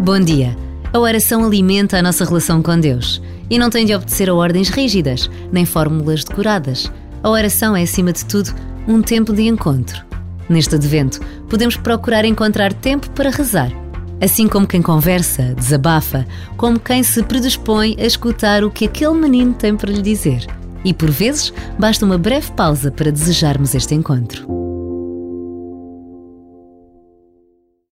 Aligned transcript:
Bom 0.00 0.20
dia. 0.20 0.54
A 0.92 0.98
oração 0.98 1.44
alimenta 1.44 1.98
a 1.98 2.02
nossa 2.02 2.24
relação 2.24 2.62
com 2.62 2.78
Deus 2.78 3.20
e 3.48 3.58
não 3.58 3.70
tem 3.70 3.86
de 3.86 3.94
obedecer 3.94 4.28
a 4.28 4.34
ordens 4.34 4.68
rígidas, 4.68 5.30
nem 5.50 5.64
fórmulas 5.64 6.22
decoradas. 6.22 6.92
A 7.22 7.30
oração 7.30 7.74
é, 7.74 7.82
acima 7.82 8.12
de 8.12 8.24
tudo, 8.26 8.54
um 8.86 9.00
tempo 9.00 9.32
de 9.32 9.42
encontro. 9.42 10.04
Neste 10.48 10.74
advento, 10.74 11.18
podemos 11.48 11.76
procurar 11.76 12.24
encontrar 12.26 12.72
tempo 12.74 13.10
para 13.10 13.30
rezar. 13.30 13.72
Assim 14.20 14.46
como 14.46 14.66
quem 14.66 14.82
conversa, 14.82 15.54
desabafa, 15.54 16.26
como 16.56 16.78
quem 16.78 17.02
se 17.02 17.22
predispõe 17.22 17.96
a 17.98 18.04
escutar 18.04 18.64
o 18.64 18.70
que 18.70 18.84
aquele 18.84 19.14
menino 19.14 19.54
tem 19.54 19.74
para 19.74 19.90
lhe 19.90 20.02
dizer. 20.02 20.46
E 20.84 20.92
por 20.92 21.10
vezes, 21.10 21.52
basta 21.78 22.04
uma 22.04 22.18
breve 22.18 22.52
pausa 22.52 22.90
para 22.90 23.10
desejarmos 23.10 23.74
este 23.74 23.94
encontro. 23.94 24.65